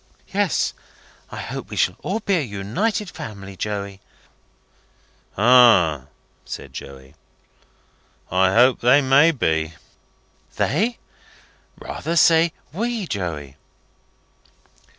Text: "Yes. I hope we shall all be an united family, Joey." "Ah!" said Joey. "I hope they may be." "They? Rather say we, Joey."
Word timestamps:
"Yes. 0.33 0.73
I 1.29 1.37
hope 1.39 1.69
we 1.69 1.75
shall 1.75 1.95
all 2.01 2.21
be 2.21 2.37
an 2.41 2.49
united 2.49 3.07
family, 3.11 3.55
Joey." 3.55 4.01
"Ah!" 5.37 6.05
said 6.43 6.73
Joey. 6.73 7.13
"I 8.31 8.51
hope 8.51 8.79
they 8.79 9.01
may 9.03 9.29
be." 9.29 9.75
"They? 10.55 10.97
Rather 11.77 12.15
say 12.15 12.51
we, 12.73 13.05
Joey." 13.05 13.57